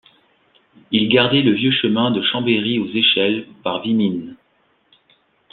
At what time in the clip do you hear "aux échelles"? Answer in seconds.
2.79-3.45